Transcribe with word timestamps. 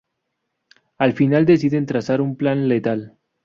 Al 0.97 1.13
final 1.13 1.45
deciden 1.45 1.85
trazar 1.85 2.21
un 2.21 2.35
plan 2.35 2.67
letal. 2.67 3.19